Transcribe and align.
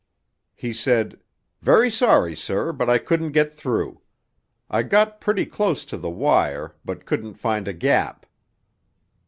He 0.55 0.73
said, 0.73 1.19
'Very 1.61 1.91
sorry, 1.91 2.35
sir, 2.35 2.71
but 2.71 2.89
I 2.89 2.97
couldn't 2.97 3.33
get 3.33 3.53
through. 3.53 4.01
I 4.67 4.81
got 4.81 5.21
pretty 5.21 5.45
close 5.45 5.85
to 5.85 5.95
the 5.95 6.09
wire, 6.09 6.73
but 6.83 7.05
couldn't 7.05 7.35
find 7.35 7.67
a 7.67 7.73
gap.' 7.73 8.25